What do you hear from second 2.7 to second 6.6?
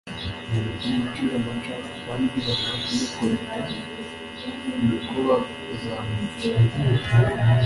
kumukubita imikoba, bazamwica